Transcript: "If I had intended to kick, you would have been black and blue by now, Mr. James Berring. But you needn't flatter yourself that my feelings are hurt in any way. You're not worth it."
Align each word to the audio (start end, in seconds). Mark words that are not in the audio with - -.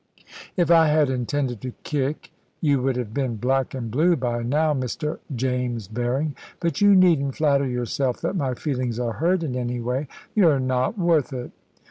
"If 0.57 0.71
I 0.71 0.87
had 0.87 1.11
intended 1.11 1.61
to 1.61 1.73
kick, 1.83 2.31
you 2.59 2.81
would 2.81 2.95
have 2.95 3.13
been 3.13 3.35
black 3.35 3.75
and 3.75 3.91
blue 3.91 4.15
by 4.15 4.41
now, 4.41 4.73
Mr. 4.73 5.19
James 5.35 5.87
Berring. 5.87 6.33
But 6.59 6.81
you 6.81 6.95
needn't 6.95 7.35
flatter 7.35 7.67
yourself 7.67 8.19
that 8.21 8.35
my 8.35 8.55
feelings 8.55 8.97
are 8.97 9.13
hurt 9.13 9.43
in 9.43 9.55
any 9.55 9.79
way. 9.79 10.07
You're 10.33 10.59
not 10.59 10.97
worth 10.97 11.31
it." 11.33 11.51